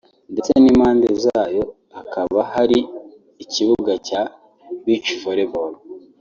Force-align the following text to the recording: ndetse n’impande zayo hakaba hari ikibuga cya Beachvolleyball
ndetse 0.31 0.51
n’impande 0.57 1.07
zayo 1.23 1.63
hakaba 1.97 2.39
hari 2.53 2.79
ikibuga 3.43 3.93
cya 4.07 4.21
Beachvolleyball 4.85 5.73